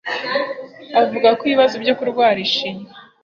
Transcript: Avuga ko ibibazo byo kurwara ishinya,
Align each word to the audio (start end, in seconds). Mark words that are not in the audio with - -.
Avuga 1.01 1.27
ko 1.37 1.41
ibibazo 1.47 1.75
byo 1.83 1.93
kurwara 1.99 2.37
ishinya, 2.47 2.91